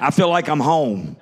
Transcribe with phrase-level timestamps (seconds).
[0.00, 1.16] I feel like I'm home.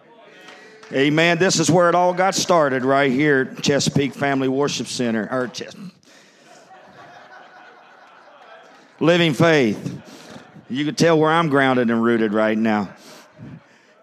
[0.92, 1.38] Amen.
[1.38, 5.28] This is where it all got started, right here at Chesapeake Family Worship Center.
[5.30, 5.74] Or Ches-
[9.00, 10.00] Living faith.
[10.70, 12.88] You can tell where I'm grounded and rooted right now.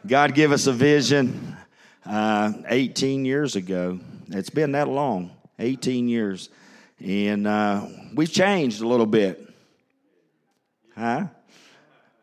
[0.05, 1.57] God gave us a vision
[2.05, 3.99] uh, 18 years ago.
[4.29, 6.49] It's been that long, 18 years.
[6.99, 9.49] And uh, we've changed a little bit.
[10.95, 11.27] Huh?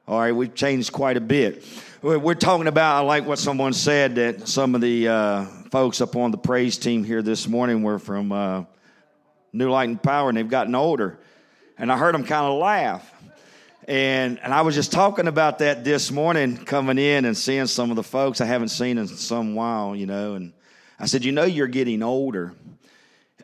[0.06, 1.64] All right, we've changed quite a bit.
[2.02, 6.16] We're talking about, I like what someone said, that some of the uh, folks up
[6.16, 8.64] on the praise team here this morning were from uh,
[9.52, 11.18] New Light and Power, and they've gotten older.
[11.76, 13.12] And I heard them kind of laugh.
[13.86, 17.90] And, and I was just talking about that this morning, coming in and seeing some
[17.90, 20.36] of the folks I haven't seen in some while, you know.
[20.36, 20.54] And
[20.98, 22.54] I said, You know, you're getting older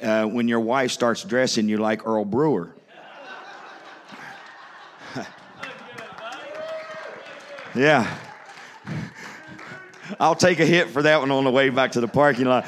[0.01, 2.75] uh, when your wife starts dressing you like Earl Brewer.
[7.75, 8.16] yeah.
[10.21, 12.66] I'll take a hit for that one on the way back to the parking lot.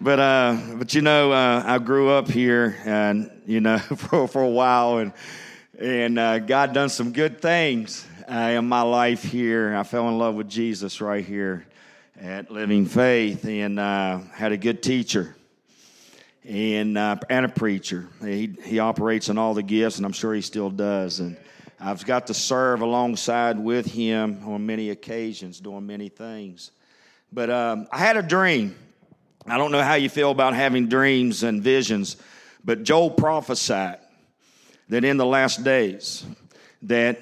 [0.00, 4.42] But uh, but you know, uh, I grew up here, and you know, for for
[4.42, 5.12] a while, and
[5.78, 9.76] and uh, God done some good things uh, in my life here.
[9.76, 11.66] I fell in love with Jesus right here
[12.20, 15.36] at Living Faith, and uh, had a good teacher
[16.44, 18.08] and uh, and a preacher.
[18.20, 21.20] He he operates in all the gifts, and I'm sure he still does.
[21.20, 21.36] And
[21.84, 26.70] I've got to serve alongside with him on many occasions, doing many things.
[27.32, 28.76] But um, I had a dream.
[29.46, 32.16] I don't know how you feel about having dreams and visions,
[32.64, 33.98] but Joel prophesied
[34.90, 36.24] that in the last days
[36.82, 37.18] that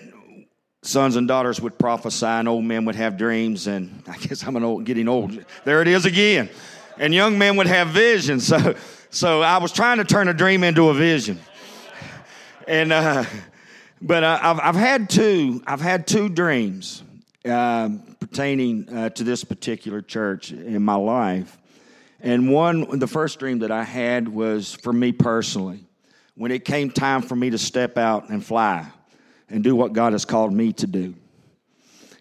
[0.82, 4.56] sons and daughters would prophesy and old men would have dreams and i guess i'm
[4.56, 6.48] an old, getting old there it is again
[6.98, 8.74] and young men would have visions so
[9.10, 11.38] so i was trying to turn a dream into a vision
[12.66, 13.24] and uh,
[14.00, 15.62] but uh, I've, I've had two.
[15.66, 17.02] I've had two dreams
[17.44, 21.58] uh, pertaining uh, to this particular church in my life,
[22.20, 25.84] and one, the first dream that I had was for me personally,
[26.34, 28.86] when it came time for me to step out and fly,
[29.48, 31.14] and do what God has called me to do.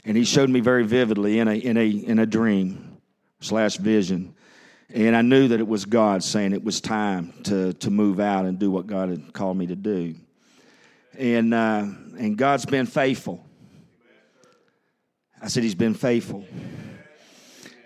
[0.05, 2.97] And He showed me very vividly in a in a in a dream
[3.39, 4.35] slash vision.
[4.91, 8.45] And I knew that it was God saying it was time to, to move out
[8.45, 10.15] and do what God had called me to do
[11.19, 11.85] and uh,
[12.17, 13.45] and God's been faithful.
[15.41, 16.45] I said He's been faithful.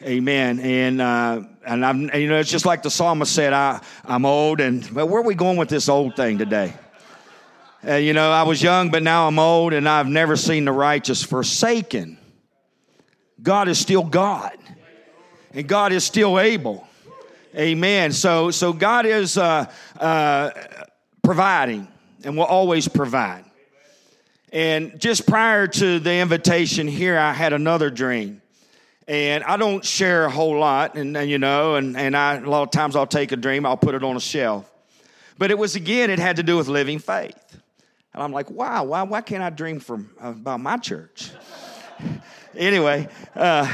[0.03, 0.59] Amen.
[0.59, 3.53] And uh, and I'm you know it's just like the psalmist said.
[3.53, 6.73] I I'm old, and but where are we going with this old thing today?
[7.85, 10.71] Uh, you know, I was young, but now I'm old, and I've never seen the
[10.71, 12.17] righteous forsaken.
[13.41, 14.57] God is still God,
[15.53, 16.87] and God is still able.
[17.55, 18.11] Amen.
[18.11, 20.51] So so God is uh, uh
[21.23, 21.87] providing
[22.23, 23.45] and will always provide.
[24.51, 28.41] And just prior to the invitation here, I had another dream.
[29.07, 32.41] And I don't share a whole lot, and, and you know, and, and I, a
[32.41, 34.69] lot of times I'll take a dream, I'll put it on a shelf.
[35.37, 37.35] But it was again, it had to do with living faith.
[38.13, 41.31] And I'm like, wow, why, why can't I dream from, about my church?
[42.55, 43.67] anyway, uh,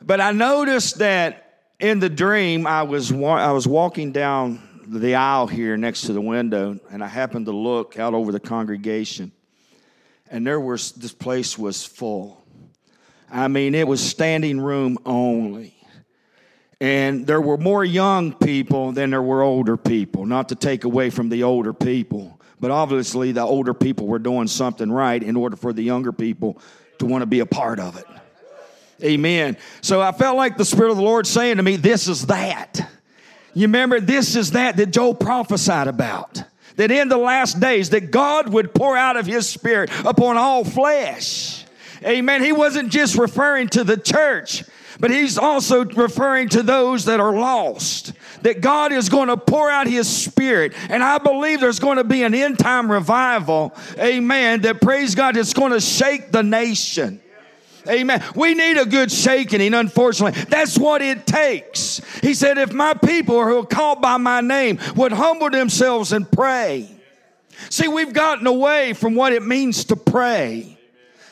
[0.00, 4.60] but I noticed that in the dream, I was, I was walking down
[4.98, 8.40] the aisle here next to the window, and I happened to look out over the
[8.40, 9.30] congregation,
[10.30, 12.44] and there was this place was full.
[13.30, 15.76] I mean, it was standing room only.
[16.80, 21.10] And there were more young people than there were older people, not to take away
[21.10, 22.40] from the older people.
[22.58, 26.60] But obviously, the older people were doing something right in order for the younger people
[26.98, 28.06] to want to be a part of it.
[29.04, 29.56] Amen.
[29.82, 32.88] So I felt like the Spirit of the Lord saying to me, This is that.
[33.54, 36.42] You remember, this is that that Joel prophesied about.
[36.76, 40.64] That in the last days, that God would pour out of his spirit upon all
[40.64, 41.64] flesh.
[42.04, 42.42] Amen.
[42.42, 44.64] He wasn't just referring to the church,
[44.98, 48.12] but he's also referring to those that are lost.
[48.42, 50.72] That God is going to pour out his spirit.
[50.88, 53.76] And I believe there's going to be an end time revival.
[53.98, 54.62] Amen.
[54.62, 57.20] That praise God, it's going to shake the nation.
[57.88, 58.22] Amen.
[58.34, 62.00] We need a good shaking, unfortunately, that's what it takes.
[62.20, 66.30] He said, If my people who are called by my name would humble themselves and
[66.30, 66.88] pray.
[67.68, 70.78] See, we've gotten away from what it means to pray.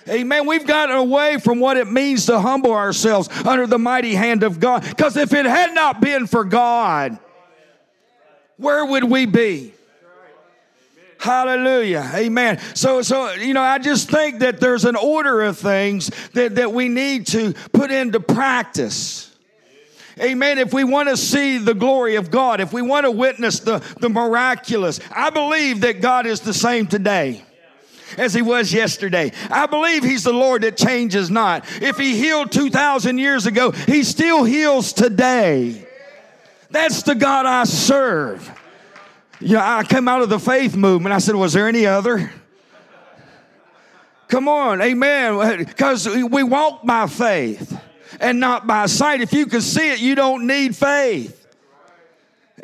[0.08, 0.46] Amen.
[0.46, 4.58] We've gotten away from what it means to humble ourselves under the mighty hand of
[4.58, 4.82] God.
[4.82, 7.18] Because if it had not been for God,
[8.56, 9.74] where would we be?
[11.18, 12.10] Hallelujah.
[12.14, 12.60] Amen.
[12.74, 16.72] So, so, you know, I just think that there's an order of things that, that
[16.72, 19.34] we need to put into practice.
[20.20, 20.58] Amen.
[20.58, 23.78] If we want to see the glory of God, if we want to witness the,
[24.00, 27.42] the miraculous, I believe that God is the same today.
[28.16, 29.32] as he was yesterday.
[29.50, 31.64] I believe he's the Lord that changes not.
[31.82, 35.86] If he healed 2,000 years ago, he still heals today.
[36.70, 38.57] That's the God I serve.
[39.40, 41.14] Yeah, I came out of the faith movement.
[41.14, 42.30] I said, Was there any other?
[44.28, 45.64] Come on, amen.
[45.64, 47.78] Because we walk by faith
[48.20, 49.22] and not by sight.
[49.22, 51.46] If you can see it, you don't need faith.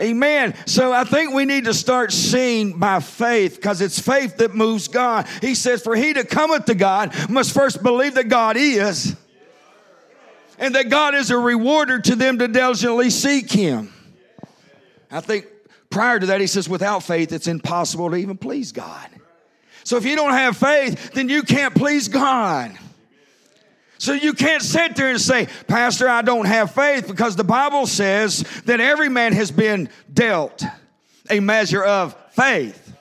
[0.00, 0.54] Amen.
[0.66, 4.88] So I think we need to start seeing by faith because it's faith that moves
[4.88, 5.26] God.
[5.40, 9.16] He says, For he that cometh to God must first believe that God is
[10.58, 13.92] and that God is a rewarder to them that diligently seek him.
[15.10, 15.46] I think
[15.94, 19.08] prior to that, he says, Without faith, it's impossible to even please God.
[19.84, 22.76] So if you don't have faith, then you can't please God.
[23.98, 27.86] So you can't sit there and say, Pastor, I don't have faith because the Bible
[27.86, 30.64] says that every man has been dealt
[31.30, 32.92] a measure of faith.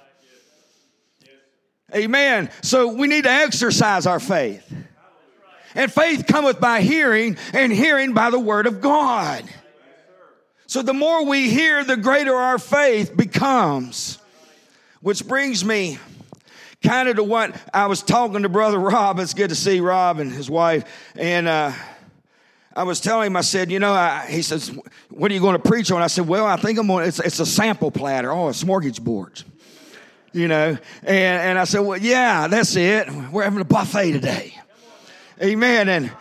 [1.95, 2.49] Amen.
[2.61, 4.71] So we need to exercise our faith.
[5.75, 9.43] And faith cometh by hearing, and hearing by the word of God.
[10.67, 14.19] So the more we hear, the greater our faith becomes.
[15.01, 15.99] Which brings me
[16.81, 19.19] kind of to what I was talking to Brother Rob.
[19.19, 20.85] It's good to see Rob and his wife.
[21.15, 21.73] And uh,
[22.75, 24.71] I was telling him, I said, you know, I, he says,
[25.09, 26.01] what are you going to preach on?
[26.01, 27.07] I said, well, I think I'm going.
[27.07, 28.31] It's, it's a sample platter.
[28.31, 29.45] Oh, it's mortgage boards.
[30.31, 33.07] You know, and, and I said, well, yeah, that's it.
[33.31, 34.57] We're having a buffet today.
[35.39, 35.89] Amen.
[35.89, 36.11] And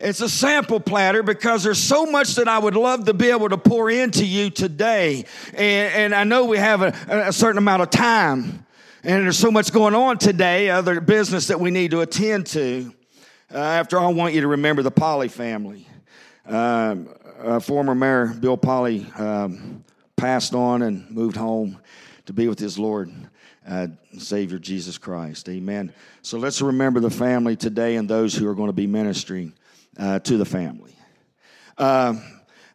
[0.00, 3.48] it's a sample platter because there's so much that I would love to be able
[3.48, 5.24] to pour into you today.
[5.54, 8.64] And, and I know we have a, a certain amount of time.
[9.02, 12.92] And there's so much going on today, other business that we need to attend to.
[13.52, 15.86] Uh, after all, I want you to remember the Polly family.
[16.46, 17.08] Um,
[17.40, 19.84] uh, former Mayor Bill Polly um,
[20.16, 21.78] passed on and moved home
[22.26, 23.10] to be with his Lord,
[23.66, 23.86] uh,
[24.18, 25.48] Savior Jesus Christ.
[25.48, 25.92] Amen.
[26.22, 29.54] So let's remember the family today and those who are going to be ministering
[29.98, 30.94] uh, to the family.
[31.76, 32.22] Um,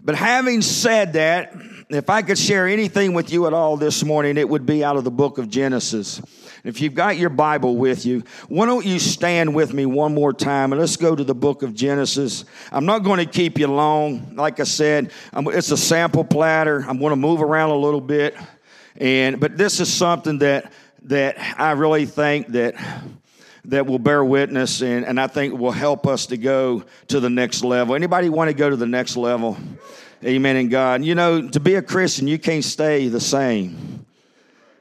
[0.01, 1.55] but having said that,
[1.89, 4.97] if I could share anything with you at all this morning, it would be out
[4.97, 6.21] of the book of Genesis.
[6.63, 10.33] If you've got your Bible with you, why don't you stand with me one more
[10.33, 12.45] time and let's go to the book of Genesis.
[12.71, 14.35] I'm not going to keep you long.
[14.35, 16.85] Like I said, it's a sample platter.
[16.87, 18.35] I'm going to move around a little bit.
[18.97, 20.71] And, but this is something that,
[21.03, 22.75] that I really think that,
[23.65, 27.29] that will bear witness and, and I think will help us to go to the
[27.29, 27.95] next level.
[27.95, 29.57] Anybody want to go to the next level?
[30.23, 30.55] Amen.
[30.55, 31.03] In God.
[31.03, 34.05] You know, to be a Christian, you can't stay the same.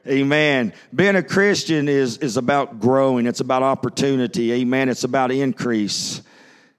[0.07, 0.73] Amen.
[0.93, 4.51] Being a Christian is, is about growing, it's about opportunity.
[4.51, 4.89] Amen.
[4.89, 6.21] It's about increase.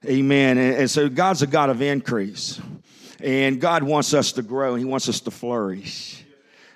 [0.05, 0.59] Amen.
[0.59, 2.61] And, and so God's a God of increase.
[3.19, 6.23] And God wants us to grow, He wants us to flourish.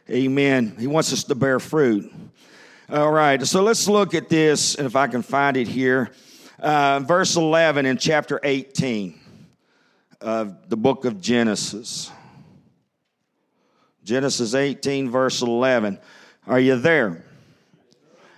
[0.09, 0.75] Amen.
[0.79, 2.11] He wants us to bear fruit.
[2.91, 6.09] All right, so let's look at this, and if I can find it here.
[6.57, 9.13] Uh, verse 11 in chapter 18
[10.21, 12.09] of the book of Genesis.
[14.03, 15.99] Genesis 18, verse 11.
[16.47, 17.23] Are you there?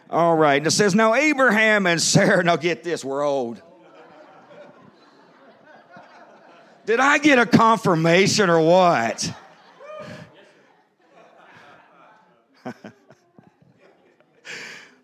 [0.09, 0.57] All right.
[0.57, 3.62] And it says, Now Abraham and Sarah, now get this, we're old.
[6.86, 9.33] Did I get a confirmation or what?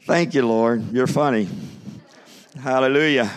[0.08, 0.94] Thank you, Lord.
[0.94, 1.50] You're funny.
[2.64, 3.30] Hallelujah.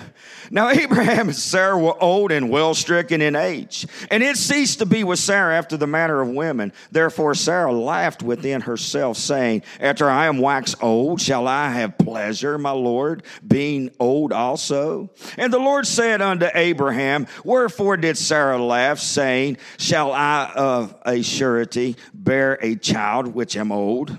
[0.52, 4.86] Now, Abraham and Sarah were old and well stricken in age, and it ceased to
[4.86, 6.72] be with Sarah after the manner of women.
[6.92, 12.56] Therefore, Sarah laughed within herself, saying, After I am waxed old, shall I have pleasure,
[12.56, 15.10] my Lord, being old also?
[15.36, 21.22] And the Lord said unto Abraham, Wherefore did Sarah laugh, saying, Shall I of a
[21.22, 24.16] surety bear a child which am old?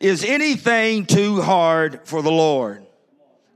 [0.00, 2.86] Is anything too hard for the Lord?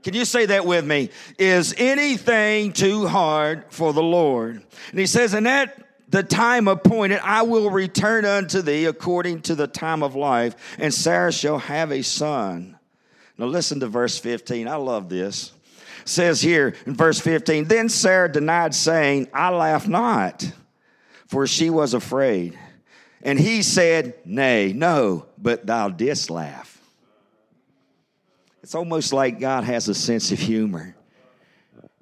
[0.03, 1.09] Can you say that with me?
[1.37, 4.63] Is anything too hard for the Lord?
[4.91, 9.55] And he says, and at the time appointed, I will return unto thee according to
[9.55, 12.77] the time of life, and Sarah shall have a son.
[13.37, 14.67] Now listen to verse 15.
[14.67, 15.51] I love this.
[16.01, 20.49] It says here in verse 15, then Sarah denied, saying, I laugh not,
[21.27, 22.57] for she was afraid.
[23.21, 26.81] And he said, Nay, no, but thou didst laugh.
[28.61, 30.95] It's almost like God has a sense of humor.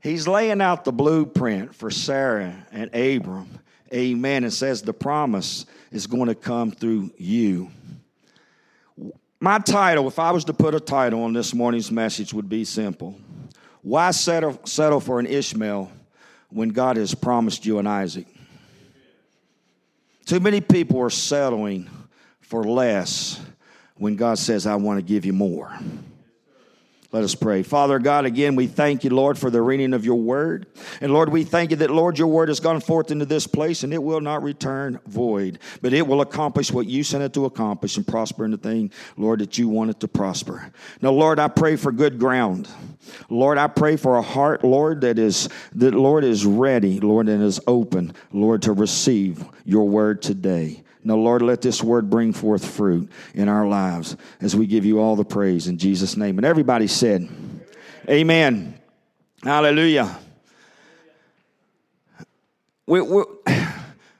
[0.01, 3.50] He's laying out the blueprint for Sarah and Abram.
[3.93, 4.43] Amen.
[4.43, 7.69] And says the promise is going to come through you.
[9.39, 12.65] My title, if I was to put a title on this morning's message, would be
[12.65, 13.15] simple
[13.81, 15.91] Why settle, settle for an Ishmael
[16.50, 18.27] when God has promised you an Isaac?
[20.25, 21.89] Too many people are settling
[22.41, 23.39] for less
[23.96, 25.77] when God says, I want to give you more.
[27.15, 27.63] Let us pray.
[27.63, 30.67] Father God, again, we thank you, Lord, for the reading of your word.
[31.00, 33.84] And Lord, we thank you that, Lord, your word has gone forth into this place
[33.84, 37.45] and it will not return void, but it will accomplish what you sent it to
[37.45, 40.69] accomplish and prosper in the thing, Lord, that you want it to prosper.
[41.01, 42.67] Now, Lord, I pray for good ground.
[43.29, 47.41] Lord, I pray for a heart, Lord, that is, that, Lord, is ready, Lord, and
[47.41, 50.84] is open, Lord, to receive your word today.
[51.06, 55.00] Now, Lord, let this word bring forth fruit in our lives as we give you
[55.00, 56.40] all the praise in Jesus' name.
[56.40, 57.30] And everybody said,
[58.10, 58.80] Amen.
[59.44, 60.18] Hallelujah.
[62.88, 63.24] We, we,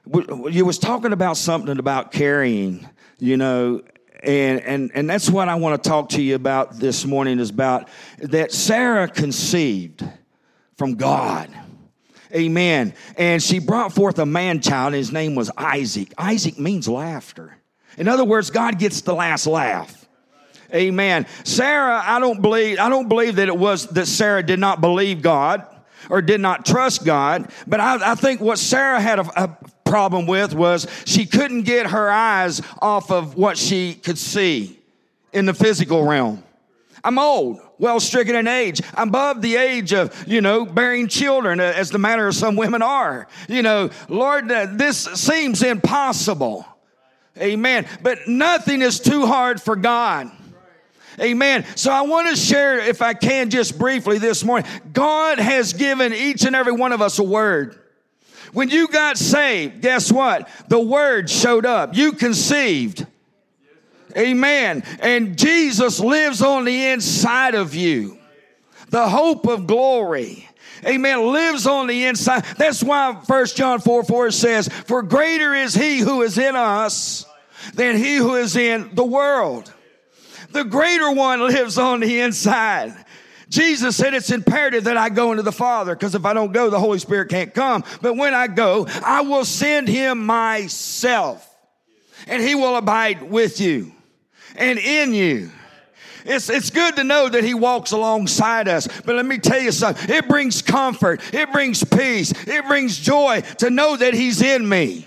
[0.06, 2.88] we, you was talking about something about carrying,
[3.18, 3.82] you know,
[4.22, 7.50] and, and, and that's what I want to talk to you about this morning is
[7.50, 7.88] about
[8.18, 10.04] that Sarah conceived
[10.76, 11.50] from God.
[12.34, 12.94] Amen.
[13.16, 16.12] And she brought forth a man child, and his name was Isaac.
[16.18, 17.56] Isaac means laughter.
[17.96, 20.06] In other words, God gets the last laugh.
[20.74, 21.26] Amen.
[21.44, 25.22] Sarah, I don't believe, I don't believe that it was that Sarah did not believe
[25.22, 25.64] God
[26.10, 30.26] or did not trust God, but I, I think what Sarah had a, a problem
[30.26, 34.78] with was she couldn't get her eyes off of what she could see
[35.32, 36.42] in the physical realm.
[37.06, 38.82] I'm old, well stricken in age.
[38.94, 42.82] Above the age of, you know, bearing children, uh, as the manner of some women
[42.82, 43.28] are.
[43.48, 46.66] You know, Lord, uh, this seems impossible.
[47.38, 47.86] Amen.
[48.02, 50.32] But nothing is too hard for God.
[51.20, 51.64] Amen.
[51.76, 54.68] So I want to share, if I can, just briefly this morning.
[54.92, 57.78] God has given each and every one of us a word.
[58.52, 60.48] When you got saved, guess what?
[60.68, 61.94] The word showed up.
[61.94, 63.06] You conceived.
[64.16, 64.82] Amen.
[65.00, 68.18] And Jesus lives on the inside of you.
[68.88, 70.48] The hope of glory.
[70.84, 71.32] Amen.
[71.32, 72.44] Lives on the inside.
[72.56, 77.26] That's why First John 4 4 says, For greater is he who is in us
[77.74, 79.72] than he who is in the world.
[80.50, 82.94] The greater one lives on the inside.
[83.48, 86.70] Jesus said it's imperative that I go into the Father because if I don't go,
[86.70, 87.84] the Holy Spirit can't come.
[88.00, 91.48] But when I go, I will send him myself
[92.26, 93.92] and he will abide with you
[94.58, 95.50] and in you.
[96.24, 98.88] It's, it's good to know that He walks alongside us.
[99.04, 100.14] But let me tell you something.
[100.14, 101.20] It brings comfort.
[101.32, 102.32] It brings peace.
[102.46, 105.06] It brings joy to know that He's in me.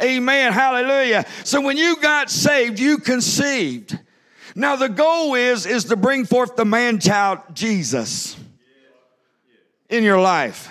[0.00, 0.52] Amen.
[0.52, 1.24] Hallelujah.
[1.44, 3.98] So when you got saved, you conceived.
[4.54, 8.36] Now the goal is, is to bring forth the man child Jesus
[9.88, 10.70] in your life.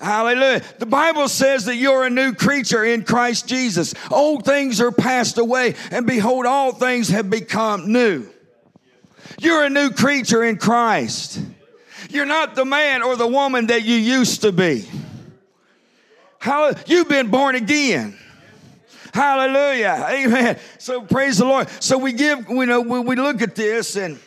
[0.00, 0.62] Hallelujah.
[0.78, 3.94] The Bible says that you're a new creature in Christ Jesus.
[4.10, 8.26] Old things are passed away, and behold, all things have become new.
[9.38, 11.40] You're a new creature in Christ.
[12.08, 14.88] You're not the man or the woman that you used to be.
[16.38, 18.16] How, you've been born again.
[19.12, 20.06] Hallelujah.
[20.08, 20.58] Amen.
[20.78, 21.68] So praise the Lord.
[21.80, 24.18] So we give, you know, we, we look at this and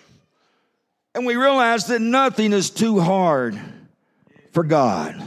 [1.15, 3.59] and we realize that nothing is too hard
[4.51, 5.21] for God.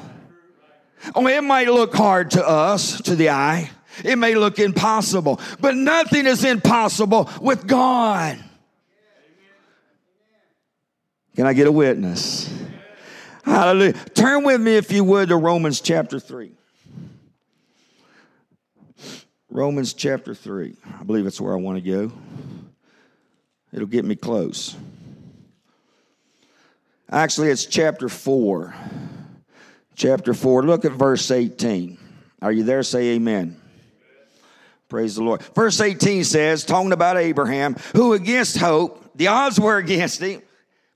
[1.15, 3.71] Oh, it might look hard to us, to the eye.
[4.05, 8.39] It may look impossible, but nothing is impossible with God.
[11.35, 12.53] Can I get a witness?
[13.45, 13.93] Hallelujah.
[13.93, 16.53] Turn with me, if you would, to Romans chapter 3.
[19.51, 20.77] Romans chapter 3.
[20.99, 22.13] I believe that's where I want to go.
[23.73, 24.77] It'll get me close.
[27.11, 28.75] Actually, it's chapter 4
[29.97, 30.63] chapter 4.
[30.63, 31.99] Look at verse 18.
[32.41, 32.83] Are you there?
[32.83, 33.61] Say amen.
[34.89, 35.43] Praise the Lord.
[35.55, 40.43] Verse 18 says, talking about Abraham, who against hope, the odds were against him,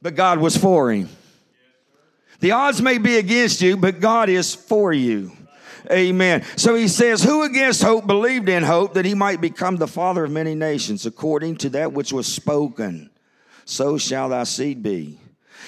[0.00, 1.08] but God was for him.
[2.38, 5.32] The odds may be against you, but God is for you.
[5.90, 6.44] Amen.
[6.56, 10.24] So he says, Who against hope believed in hope that he might become the father
[10.24, 13.10] of many nations, according to that which was spoken?
[13.64, 15.18] So shall thy seed be.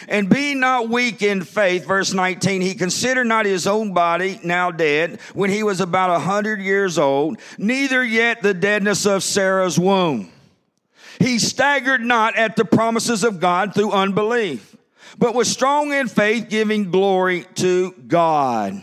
[0.08, 4.70] And be not weak in faith, verse 19, he considered not his own body now
[4.70, 9.78] dead when he was about a hundred years old, neither yet the deadness of Sarah's
[9.78, 10.30] womb.
[11.18, 14.76] He staggered not at the promises of God through unbelief,
[15.18, 18.82] but was strong in faith, giving glory to God.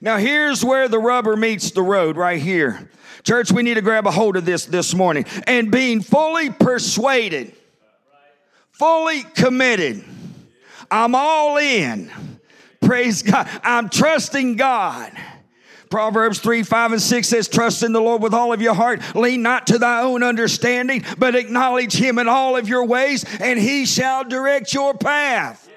[0.00, 2.90] Now here's where the rubber meets the road right here.
[3.24, 5.24] Church, we need to grab a hold of this this morning.
[5.46, 7.54] And being fully persuaded,
[8.78, 10.04] fully committed
[10.90, 12.10] I'm all in.
[12.80, 13.48] Praise God.
[13.62, 15.12] I'm trusting God.
[15.90, 19.00] Proverbs 3, 5, and 6 says, Trust in the Lord with all of your heart.
[19.14, 23.58] Lean not to thy own understanding, but acknowledge him in all of your ways, and
[23.58, 25.68] he shall direct your path.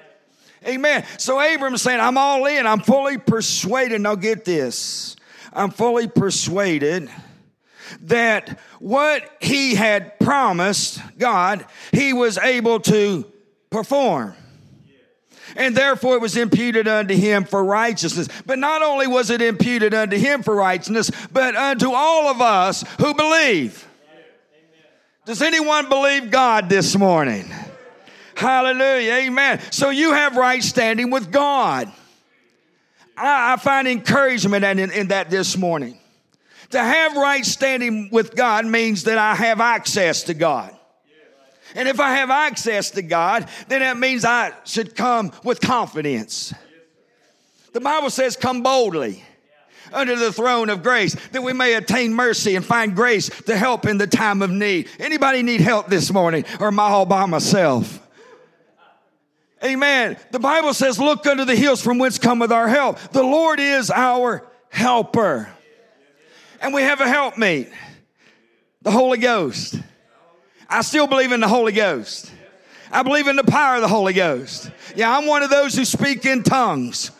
[0.66, 1.04] Amen.
[1.18, 2.66] So Abram's saying, I'm all in.
[2.66, 4.00] I'm fully persuaded.
[4.00, 5.16] Now get this.
[5.52, 7.10] I'm fully persuaded
[8.02, 13.30] that what he had promised God, he was able to
[13.70, 14.34] perform.
[15.54, 18.28] And therefore it was imputed unto him for righteousness.
[18.46, 22.84] But not only was it imputed unto him for righteousness, but unto all of us
[22.98, 23.86] who believe.
[25.24, 27.52] Does anyone believe God this morning?
[28.34, 29.12] Hallelujah.
[29.12, 29.60] Amen.
[29.70, 31.92] So you have right standing with God.
[33.16, 35.98] I, I find encouragement in, in that this morning.
[36.72, 40.74] To have right standing with God means that I have access to God.
[41.74, 46.52] And if I have access to God, then that means I should come with confidence.
[47.72, 49.22] The Bible says, come boldly
[49.92, 53.86] under the throne of grace that we may attain mercy and find grace to help
[53.86, 54.88] in the time of need.
[54.98, 58.00] Anybody need help this morning or am I all by myself?
[59.62, 60.16] Amen.
[60.30, 62.98] The Bible says, look under the hills from whence cometh our help.
[63.12, 65.48] The Lord is our helper.
[66.62, 67.68] And we have a helpmate,
[68.82, 69.78] the Holy Ghost.
[70.68, 72.32] I still believe in the Holy Ghost.
[72.92, 74.70] I believe in the power of the Holy Ghost.
[74.94, 77.10] Yeah, I'm one of those who speak in tongues.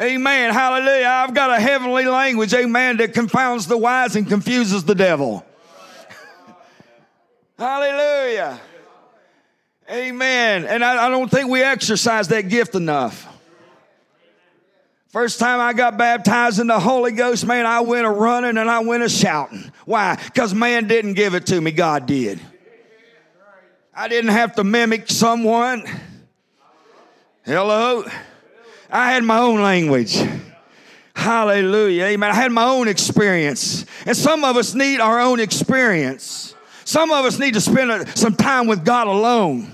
[0.00, 0.52] Amen.
[0.52, 1.06] Hallelujah.
[1.06, 5.44] I've got a heavenly language, amen, that confounds the wise and confuses the devil.
[7.58, 8.60] Hallelujah.
[9.90, 10.64] Amen.
[10.64, 13.28] And I, I, don't think we exercise that gift enough.
[15.12, 18.70] First time I got baptized in the Holy Ghost, man, I went a running and
[18.70, 19.70] I went a shouting.
[19.84, 20.18] Why?
[20.24, 22.40] Because man didn't give it to me, God did.
[23.94, 25.84] I didn't have to mimic someone.
[27.44, 28.06] Hello?
[28.90, 30.18] I had my own language.
[31.14, 32.04] Hallelujah.
[32.04, 32.30] Amen.
[32.30, 33.84] I had my own experience.
[34.06, 36.54] And some of us need our own experience.
[36.86, 39.70] Some of us need to spend some time with God alone.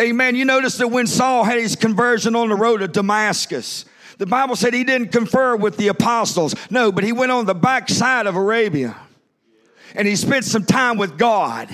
[0.00, 0.36] Amen.
[0.36, 3.84] You notice that when Saul had his conversion on the road to Damascus,
[4.22, 6.54] the Bible said he didn't confer with the apostles.
[6.70, 8.96] No, but he went on the backside of Arabia
[9.96, 11.68] and he spent some time with God.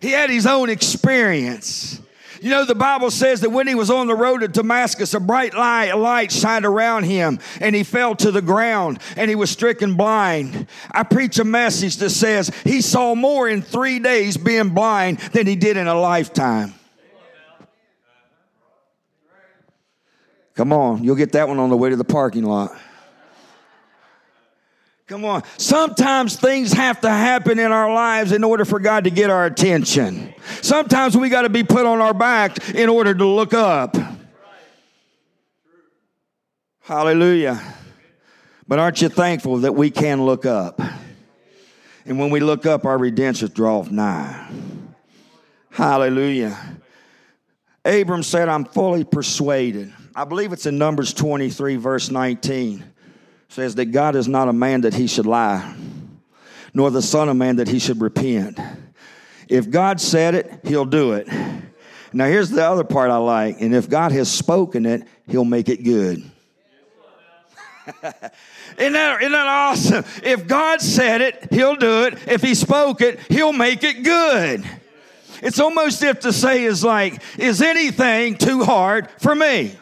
[0.00, 2.00] He had his own experience.
[2.40, 5.20] You know, the Bible says that when he was on the road to Damascus, a
[5.20, 9.50] bright light, light shined around him and he fell to the ground and he was
[9.50, 10.68] stricken blind.
[10.90, 15.46] I preach a message that says he saw more in three days being blind than
[15.46, 16.72] he did in a lifetime.
[20.58, 22.76] Come on, you'll get that one on the way to the parking lot.
[25.06, 25.44] Come on.
[25.56, 29.46] Sometimes things have to happen in our lives in order for God to get our
[29.46, 30.34] attention.
[30.60, 33.96] Sometimes we got to be put on our back in order to look up.
[36.80, 37.62] Hallelujah.
[38.66, 40.82] But aren't you thankful that we can look up?
[42.04, 44.50] And when we look up, our redemption draweth nigh.
[45.70, 46.58] Hallelujah.
[47.84, 49.92] Abram said, I'm fully persuaded.
[50.18, 52.82] I believe it's in Numbers 23, verse 19
[53.50, 55.76] says that God is not a man that he should lie,
[56.74, 58.58] nor the Son of Man that he should repent.
[59.46, 61.28] If God said it, he'll do it.
[62.12, 63.60] Now, here's the other part I like.
[63.60, 66.18] And if God has spoken it, he'll make it good.
[67.86, 68.32] isn't,
[68.76, 70.04] that, isn't that awesome?
[70.24, 72.18] If God said it, he'll do it.
[72.26, 74.64] If he spoke it, he'll make it good.
[75.42, 79.76] It's almost if to say is like, is anything too hard for me?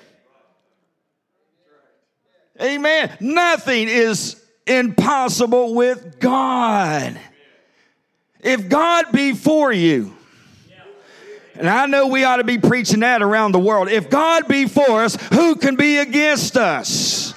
[2.61, 3.17] Amen.
[3.21, 7.19] Nothing is impossible with God.
[8.41, 10.15] If God be for you,
[11.59, 13.89] and I know we ought to be preaching that around the world.
[13.89, 17.35] If God be for us, who can be against us?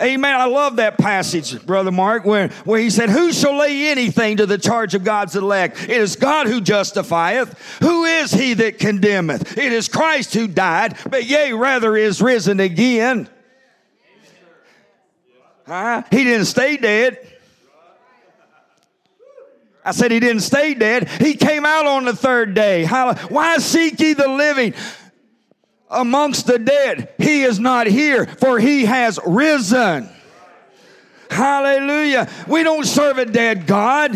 [0.00, 0.34] Amen.
[0.34, 4.46] I love that passage, Brother Mark, where, where he said, Who shall lay anything to
[4.46, 5.82] the charge of God's elect?
[5.82, 7.78] It is God who justifieth.
[7.80, 9.58] Who is he that condemneth?
[9.58, 13.28] It is Christ who died, but yea, rather is risen again
[15.72, 16.02] Huh?
[16.10, 17.16] He didn't stay dead.
[19.82, 21.08] I said he didn't stay dead.
[21.08, 22.84] He came out on the third day.
[22.84, 24.74] Why seek ye the living
[25.88, 27.14] amongst the dead?
[27.16, 30.10] He is not here, for he has risen.
[31.30, 32.28] Hallelujah.
[32.46, 34.12] We don't serve a dead God.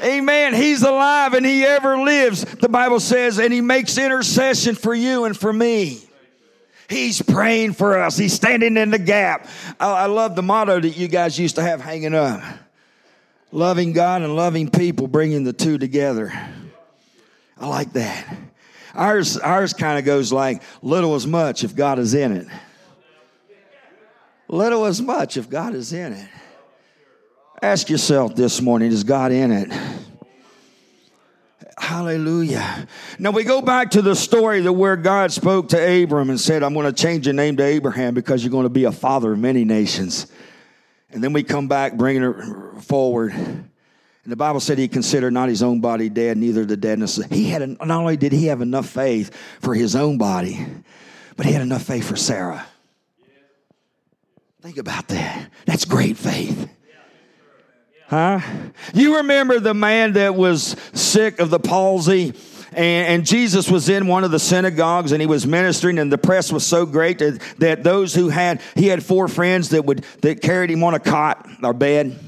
[0.00, 0.54] Amen.
[0.54, 2.44] He's alive and he ever lives.
[2.44, 6.02] The Bible says, and he makes intercession for you and for me.
[6.92, 8.16] He's praying for us.
[8.16, 9.48] He's standing in the gap.
[9.80, 12.42] I, I love the motto that you guys used to have hanging up
[13.52, 16.32] loving God and loving people, bringing the two together.
[17.58, 18.36] I like that.
[18.94, 22.46] Ours, ours kind of goes like little as much if God is in it.
[24.48, 26.28] Little as much if God is in it.
[27.62, 29.72] Ask yourself this morning is God in it?
[31.82, 32.86] Hallelujah.
[33.18, 36.62] Now we go back to the story that where God spoke to Abram and said,
[36.62, 39.32] I'm going to change your name to Abraham because you're going to be a father
[39.32, 40.28] of many nations.
[41.10, 43.32] And then we come back, bringing her forward.
[43.32, 43.68] And
[44.24, 47.16] the Bible said he considered not his own body dead, neither the deadness.
[47.16, 50.64] He had not only did he have enough faith for his own body,
[51.36, 52.64] but he had enough faith for Sarah.
[54.60, 55.50] Think about that.
[55.66, 56.68] That's great faith.
[58.12, 58.40] Huh?
[58.92, 62.34] You remember the man that was sick of the palsy?
[62.74, 66.52] And, Jesus was in one of the synagogues and he was ministering and the press
[66.52, 70.42] was so great that, that those who had, he had four friends that would, that
[70.42, 72.18] carried him on a cot or bed.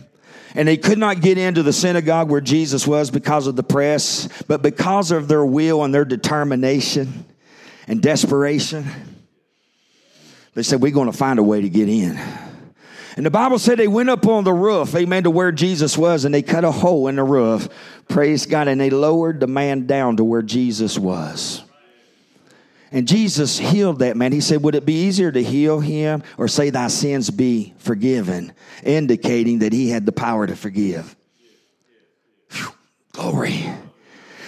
[0.55, 4.27] And they could not get into the synagogue where Jesus was because of the press,
[4.49, 7.27] but because of their will and their determination
[7.87, 8.87] and desperation,
[10.55, 12.19] they said, We're going to find a way to get in.
[13.17, 16.25] And the Bible said they went up on the roof, amen, to where Jesus was,
[16.25, 17.69] and they cut a hole in the roof.
[18.09, 18.67] Praise God.
[18.67, 21.63] And they lowered the man down to where Jesus was.
[22.91, 24.33] And Jesus healed that man.
[24.33, 28.53] He said, Would it be easier to heal him or say, Thy sins be forgiven?
[28.85, 31.17] Indicating that he had the power to forgive.
[32.53, 32.73] Whew,
[33.13, 33.65] glory.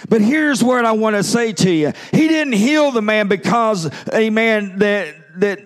[0.07, 1.91] But here's what I want to say to you.
[2.11, 5.59] He didn't heal the man because, amen, that, that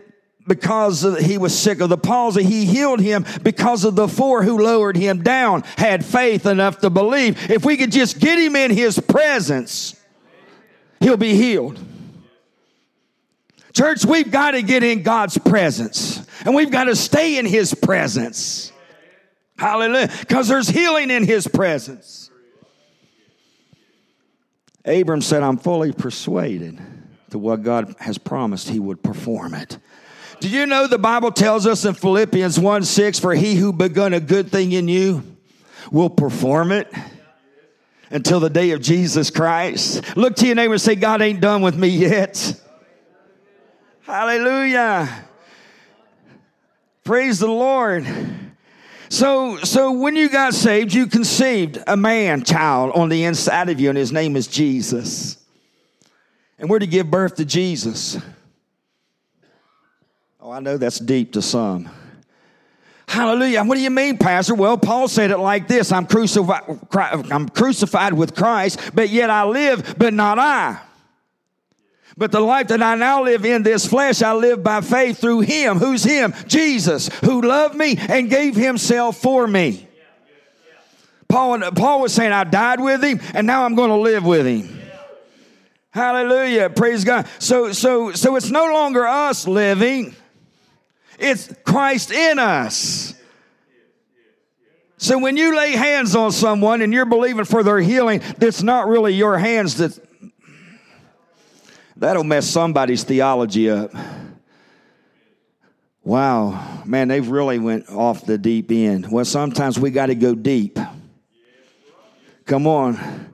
[0.48, 2.44] because he was sick of the palsy.
[2.44, 6.90] He healed him because of the four who lowered him down had faith enough to
[6.90, 7.50] believe.
[7.50, 9.96] If we could just get him in his presence,
[11.00, 11.80] he'll be healed.
[13.74, 17.74] Church, we've got to get in God's presence and we've got to stay in his
[17.74, 18.72] presence.
[19.58, 20.10] Hallelujah.
[20.20, 22.30] Because there's healing in his presence.
[24.84, 26.80] Abram said, I'm fully persuaded
[27.30, 29.78] that what God has promised, he would perform it.
[30.42, 34.16] Do you know the Bible tells us in Philippians 1 6, for he who begun
[34.16, 35.22] a good thing in you
[35.92, 36.92] will perform it
[38.10, 40.18] until the day of Jesus Christ?
[40.18, 42.60] Look to your neighbor and say, God ain't done with me yet.
[44.02, 45.26] Hallelujah.
[47.04, 48.08] Praise the Lord.
[49.10, 53.80] So, so when you got saved, you conceived a man child on the inside of
[53.80, 55.38] you, and his name is Jesus.
[56.58, 58.18] And we're to give birth to Jesus.
[60.44, 61.88] Oh, I know that's deep to some.
[63.08, 63.64] Hallelujah.
[63.64, 64.56] What do you mean, Pastor?
[64.56, 66.64] Well, Paul said it like this I'm crucified,
[67.32, 70.80] I'm crucified with Christ, but yet I live, but not I.
[72.18, 75.42] But the life that I now live in this flesh, I live by faith through
[75.42, 75.78] Him.
[75.78, 76.34] Who's Him?
[76.48, 79.88] Jesus, who loved me and gave Himself for me.
[81.30, 84.46] Paul, Paul was saying, I died with Him, and now I'm going to live with
[84.46, 84.80] Him.
[85.92, 86.70] Hallelujah.
[86.70, 87.28] Praise God.
[87.40, 90.16] So, so, so it's no longer us living.
[91.22, 93.14] It's Christ in us.
[94.98, 98.88] So when you lay hands on someone and you're believing for their healing, it's not
[98.88, 99.98] really your hands that
[101.96, 103.92] that'll mess somebody's theology up.
[106.04, 109.12] Wow, man, they've really went off the deep end.
[109.12, 110.78] Well, sometimes we got to go deep.
[112.46, 113.34] Come on.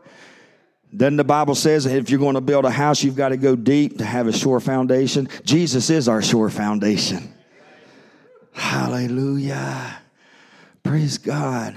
[0.96, 3.56] Doesn't the Bible says if you're going to build a house, you've got to go
[3.56, 5.30] deep to have a sure foundation?
[5.44, 7.34] Jesus is our sure foundation.
[8.58, 10.00] Hallelujah.
[10.82, 11.76] Praise God.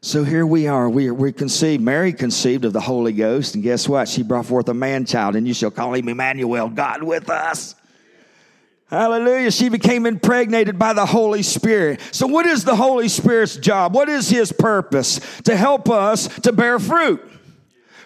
[0.00, 0.88] So here we are.
[0.88, 1.82] We, we conceived.
[1.82, 3.54] Mary conceived of the Holy Ghost.
[3.54, 4.08] And guess what?
[4.08, 7.74] She brought forth a man child, and you shall call him Emmanuel, God with us.
[8.88, 9.50] Hallelujah.
[9.50, 12.00] She became impregnated by the Holy Spirit.
[12.12, 13.94] So, what is the Holy Spirit's job?
[13.94, 15.18] What is his purpose?
[15.42, 17.20] To help us to bear fruit.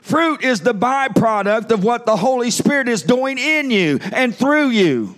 [0.00, 4.68] Fruit is the byproduct of what the Holy Spirit is doing in you and through
[4.68, 5.16] you.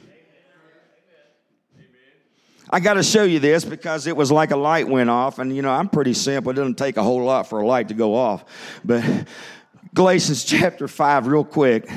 [2.72, 5.54] I got to show you this because it was like a light went off, and
[5.54, 6.52] you know, I'm pretty simple.
[6.52, 8.44] It doesn't take a whole lot for a light to go off.
[8.84, 9.04] But
[9.94, 11.90] Galatians chapter 5, real quick.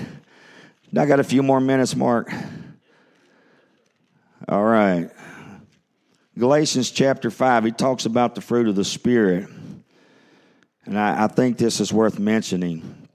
[0.97, 2.31] I got a few more minutes, Mark.
[4.47, 5.11] All right.
[6.37, 9.47] Galatians chapter 5, he talks about the fruit of the Spirit.
[10.85, 13.07] And I, I think this is worth mentioning.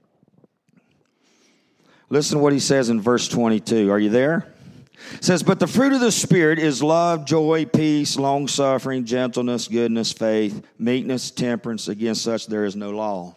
[2.09, 3.91] Listen to what he says in verse 22.
[3.91, 4.47] Are you there?
[5.21, 10.11] Says, But the fruit of the Spirit is love, joy, peace, long suffering, gentleness, goodness,
[10.11, 11.87] faith, meekness, temperance.
[11.87, 13.35] Against such there is no law.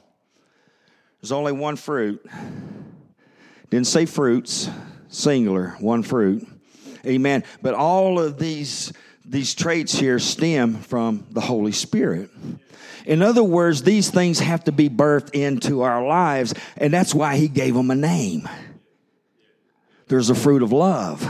[1.20, 2.24] There's only one fruit.
[3.70, 4.68] Didn't say fruits,
[5.08, 6.46] singular, one fruit.
[7.06, 7.44] Amen.
[7.62, 8.92] But all of these,
[9.24, 12.30] these traits here stem from the Holy Spirit.
[13.06, 17.36] In other words, these things have to be birthed into our lives, and that's why
[17.36, 18.48] he gave them a name.
[20.08, 21.26] There's a fruit of love.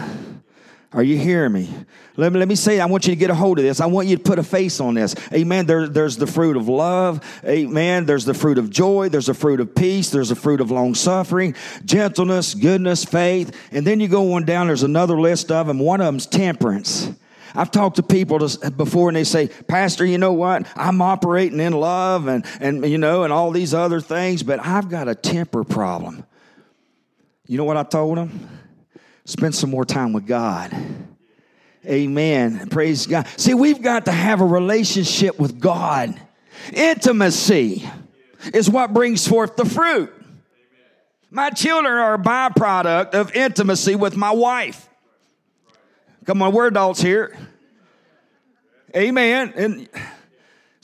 [0.94, 1.74] Are you hearing me?
[2.16, 3.80] Let me, let me say, I want you to get a hold of this.
[3.80, 5.14] I want you to put a face on this.
[5.32, 5.64] Amen.
[5.64, 7.24] There, there's the fruit of love.
[7.46, 8.04] Amen.
[8.04, 9.08] There's the fruit of joy.
[9.08, 10.10] There's a fruit of peace.
[10.10, 11.54] There's a fruit of long suffering,
[11.86, 13.56] gentleness, goodness, faith.
[13.72, 15.78] And then you go on down, there's another list of them.
[15.78, 17.10] One of them's temperance.
[17.54, 18.38] I've talked to people
[18.76, 20.66] before and they say, Pastor, you know what?
[20.76, 24.88] I'm operating in love and, and, you know, and all these other things, but I've
[24.88, 26.24] got a temper problem.
[27.46, 28.48] You know what I told them?
[29.24, 30.74] Spend some more time with God.
[31.86, 32.68] Amen.
[32.68, 33.26] Praise God.
[33.36, 36.20] See, we've got to have a relationship with God.
[36.72, 37.88] Intimacy
[38.52, 40.12] is what brings forth the fruit.
[41.30, 44.88] My children are a byproduct of intimacy with my wife.
[46.24, 47.36] Come on, we're adults here.
[48.94, 49.52] Amen.
[49.56, 49.88] And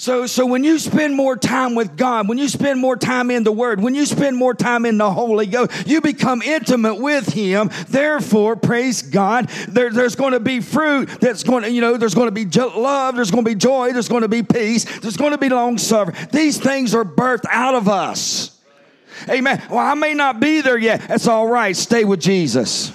[0.01, 3.43] so, so when you spend more time with God, when you spend more time in
[3.43, 7.27] the Word, when you spend more time in the Holy Ghost, you become intimate with
[7.27, 7.69] Him.
[7.89, 12.15] Therefore, praise God, there, there's going to be fruit that's going to, you know, there's
[12.15, 15.17] going to be love, there's going to be joy, there's going to be peace, there's
[15.17, 16.17] going to be long suffering.
[16.31, 18.57] These things are birthed out of us.
[19.29, 19.61] Amen.
[19.69, 21.09] Well, I may not be there yet.
[21.09, 21.77] That's all right.
[21.77, 22.93] Stay with Jesus.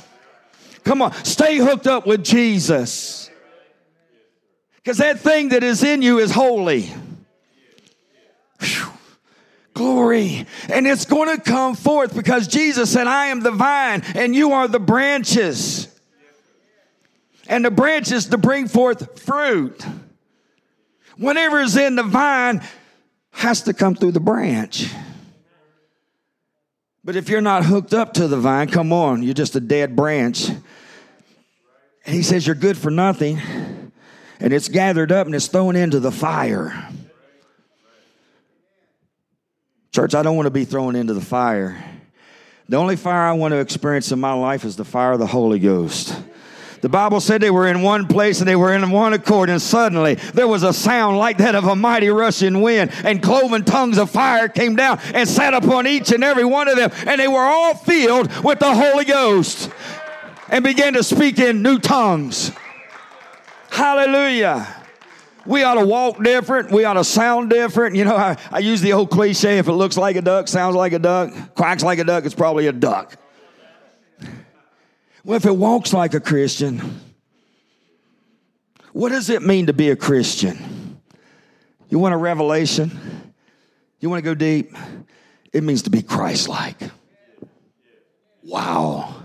[0.85, 3.22] Come on, stay hooked up with Jesus.
[4.83, 6.91] Because that thing that is in you is holy.
[8.59, 8.91] Whew.
[9.73, 10.45] Glory.
[10.69, 14.51] And it's going to come forth because Jesus said, I am the vine and you
[14.51, 15.87] are the branches.
[17.47, 19.85] And the branches to bring forth fruit.
[21.17, 22.61] Whatever is in the vine
[23.31, 24.89] has to come through the branch.
[27.05, 29.95] But if you're not hooked up to the vine, come on, you're just a dead
[29.95, 30.49] branch.
[30.49, 33.41] And he says, You're good for nothing
[34.43, 36.89] and it's gathered up and it's thrown into the fire.
[39.93, 41.81] Church, I don't want to be thrown into the fire.
[42.67, 45.27] The only fire I want to experience in my life is the fire of the
[45.27, 46.21] Holy Ghost.
[46.81, 49.61] The Bible said they were in one place and they were in one accord, and
[49.61, 53.97] suddenly there was a sound like that of a mighty rushing wind, and cloven tongues
[53.97, 57.29] of fire came down and sat upon each and every one of them, and they
[57.29, 59.71] were all filled with the Holy Ghost
[60.49, 62.51] and began to speak in new tongues.
[63.73, 64.67] Hallelujah.
[65.47, 66.71] We ought to walk different.
[66.71, 67.95] We ought to sound different.
[67.95, 70.75] You know, I, I use the old cliche if it looks like a duck, sounds
[70.75, 73.15] like a duck, quacks like a duck, it's probably a duck.
[75.25, 77.01] Well, if it walks like a Christian,
[78.91, 80.99] what does it mean to be a Christian?
[81.89, 83.33] You want a revelation?
[83.99, 84.71] You want to go deep?
[85.51, 86.77] It means to be Christ like.
[88.43, 89.22] Wow.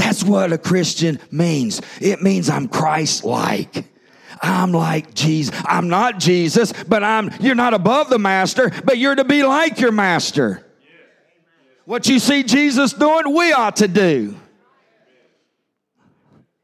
[0.00, 1.82] That's what a Christian means.
[2.00, 3.84] It means I'm Christ like.
[4.40, 5.54] I'm like Jesus.
[5.66, 9.78] I'm not Jesus, but I'm you're not above the master, but you're to be like
[9.78, 10.64] your master.
[11.84, 14.36] What you see Jesus doing, we ought to do.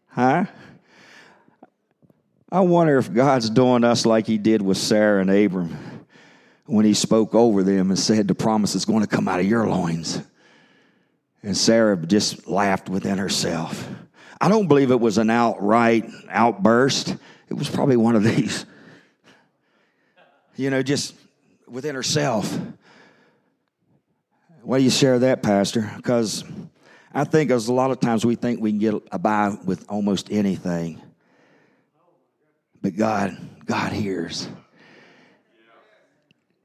[0.09, 0.46] Huh?
[2.51, 5.77] I wonder if God's doing us like he did with Sarah and Abram
[6.64, 9.46] when he spoke over them and said the promise is going to come out of
[9.46, 10.22] your loins.
[11.46, 13.88] And Sarah just laughed within herself.
[14.40, 17.16] I don't believe it was an outright outburst.
[17.48, 18.66] It was probably one of these,
[20.56, 21.14] you know, just
[21.68, 22.59] within herself.
[24.62, 25.88] Why do you share that, Pastor?
[25.96, 26.42] Because
[27.14, 30.32] I think as a lot of times we think we can get by with almost
[30.32, 31.00] anything.
[32.82, 34.48] But God, God hears.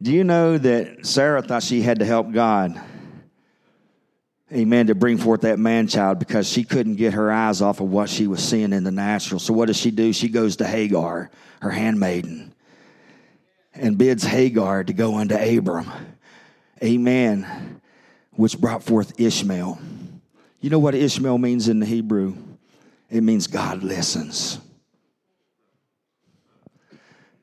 [0.01, 2.81] Do you know that Sarah thought she had to help God?
[4.53, 7.89] Amen, to bring forth that man child because she couldn't get her eyes off of
[7.89, 9.39] what she was seeing in the natural.
[9.39, 10.11] So what does she do?
[10.13, 11.29] She goes to Hagar,
[11.61, 12.53] her handmaiden,
[13.73, 15.89] and bids Hagar to go unto Abram.
[16.83, 17.79] Amen.
[18.31, 19.79] Which brought forth Ishmael.
[20.59, 22.35] You know what Ishmael means in the Hebrew?
[23.09, 24.59] It means God listens.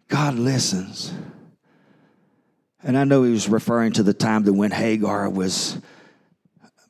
[0.09, 1.13] God listens.
[2.83, 5.79] And I know he was referring to the time that when Hagar was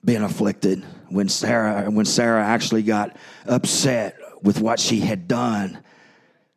[0.04, 5.78] being afflicted when Sarah when Sarah actually got upset with what she had done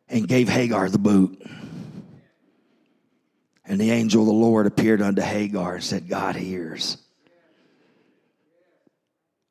[0.10, 1.42] and gave Hagar the boot.
[3.66, 6.98] And the angel of the Lord appeared unto Hagar and said, God hears.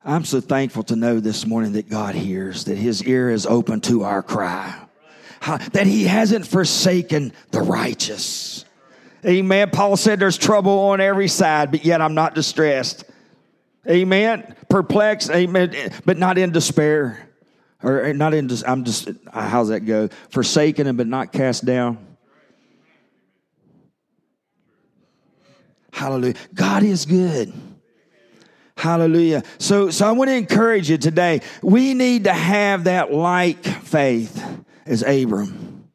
[0.04, 3.80] I'm so thankful to know this morning that God hears, that his ear is open
[3.82, 4.78] to our cry,
[5.72, 8.64] that he hasn't forsaken the righteous.
[9.24, 9.70] Amen.
[9.70, 13.04] Paul said there's trouble on every side, but yet I'm not distressed.
[13.88, 14.54] Amen.
[14.68, 17.30] Perplexed, amen, but not in despair.
[17.82, 20.08] Or eh, not in, I'm just, how's that go?
[20.28, 22.06] Forsaken and but not cast down.
[25.92, 26.34] Hallelujah.
[26.54, 27.52] God is good.
[28.76, 29.42] Hallelujah.
[29.58, 31.40] So, so I want to encourage you today.
[31.62, 34.42] We need to have that like faith
[34.86, 35.88] as Abram.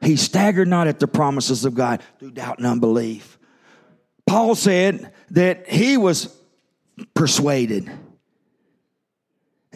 [0.00, 3.38] He staggered not at the promises of God through doubt and unbelief.
[4.26, 6.34] Paul said that he was
[7.14, 7.90] persuaded.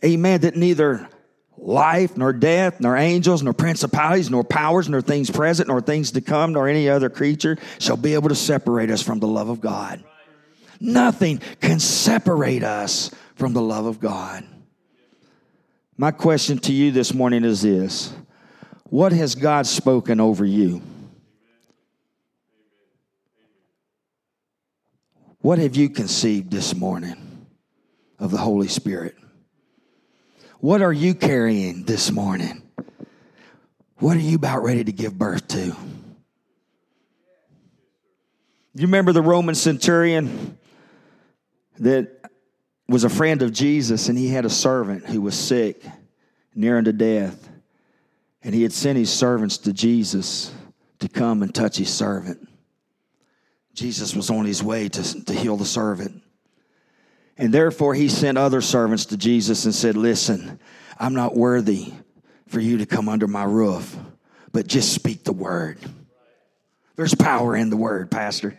[0.05, 0.41] Amen.
[0.43, 1.09] That neither
[1.57, 6.21] life, nor death, nor angels, nor principalities, nor powers, nor things present, nor things to
[6.21, 9.61] come, nor any other creature shall be able to separate us from the love of
[9.61, 10.03] God.
[10.81, 14.45] Nothing can separate us from the love of God.
[15.97, 18.13] My question to you this morning is this
[18.85, 20.81] What has God spoken over you?
[25.49, 27.47] What have you conceived this morning
[28.19, 29.17] of the Holy Spirit?
[30.61, 32.61] What are you carrying this morning?
[33.97, 35.75] What are you about ready to give birth to?
[38.75, 40.59] You remember the Roman centurion
[41.79, 42.31] that
[42.87, 45.83] was a friend of Jesus, and he had a servant who was sick,
[46.55, 47.49] near unto death.
[48.43, 50.53] And he had sent his servants to Jesus
[50.99, 52.48] to come and touch his servant.
[53.79, 56.23] Jesus was on his way to, to heal the servant.
[57.37, 60.59] And therefore, he sent other servants to Jesus and said, Listen,
[60.99, 61.93] I'm not worthy
[62.49, 63.97] for you to come under my roof,
[64.51, 65.79] but just speak the word.
[66.97, 68.59] There's power in the word, Pastor.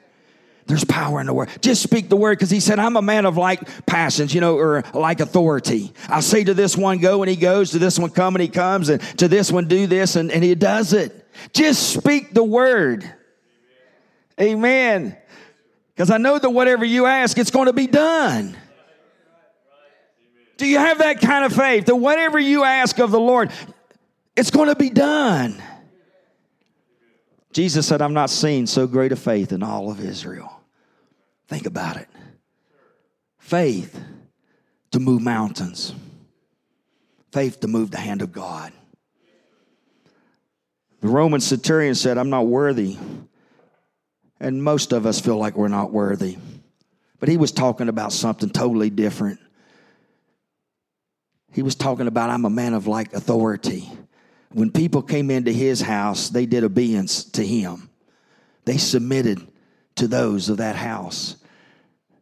[0.67, 1.49] There's power in the word.
[1.61, 4.55] Just speak the word because he said, I'm a man of like passions, you know,
[4.55, 5.91] or like authority.
[6.07, 8.47] I say to this one, go, and he goes, to this one, come, and he
[8.47, 11.27] comes, and to this one, do this, and, and he does it.
[11.51, 13.11] Just speak the word.
[14.41, 15.17] Amen.
[15.93, 18.55] Because I know that whatever you ask, it's going to be done.
[20.57, 23.51] Do you have that kind of faith that whatever you ask of the Lord,
[24.35, 25.61] it's going to be done?
[27.51, 30.61] Jesus said, I've not seen so great a faith in all of Israel.
[31.47, 32.07] Think about it.
[33.39, 33.99] Faith
[34.91, 35.93] to move mountains,
[37.31, 38.71] faith to move the hand of God.
[41.01, 42.97] The Roman centurion said, I'm not worthy.
[44.39, 46.37] And most of us feel like we're not worthy.
[47.19, 49.39] But he was talking about something totally different.
[51.51, 53.89] He was talking about, I'm a man of like authority.
[54.51, 57.89] When people came into his house, they did obedience to him,
[58.65, 59.45] they submitted
[59.95, 61.35] to those of that house.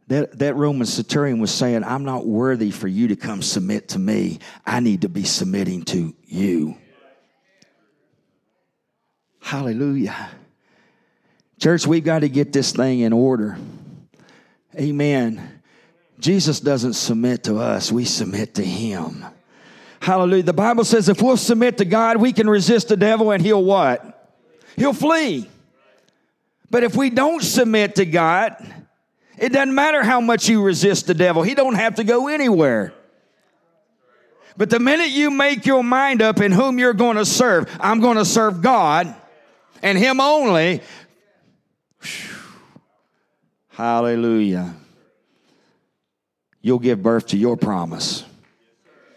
[0.08, 4.00] That, that Roman centurion was saying, I'm not worthy for you to come submit to
[4.00, 4.40] me.
[4.66, 6.78] I need to be submitting to you.
[9.42, 10.30] Hallelujah.
[11.60, 13.58] Church, we've got to get this thing in order.
[14.76, 15.62] Amen.
[16.20, 19.26] Jesus doesn't submit to us, we submit to him.
[20.00, 20.44] Hallelujah.
[20.44, 23.64] The Bible says if we'll submit to God, we can resist the devil and he'll
[23.64, 24.36] what?
[24.76, 25.50] He'll flee.
[26.70, 28.56] But if we don't submit to God,
[29.38, 31.42] it doesn't matter how much you resist the devil.
[31.42, 32.94] He don't have to go anywhere.
[34.56, 38.00] But the minute you make your mind up in whom you're going to serve, I'm
[38.00, 39.16] going to serve God
[39.84, 40.82] and him only.
[43.70, 44.76] Hallelujah
[46.68, 48.26] you'll give birth to your promise.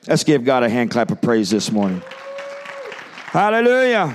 [0.07, 2.01] Let's give God a hand clap of praise this morning.
[3.27, 4.15] Hallelujah.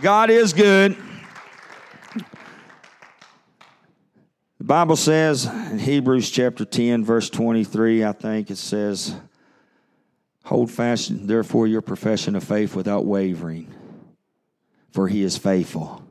[0.00, 0.96] God is good.
[4.58, 9.16] The Bible says in Hebrews chapter 10, verse 23, I think it says,
[10.44, 13.72] Hold fast, therefore, your profession of faith without wavering,
[14.92, 16.01] for he is faithful.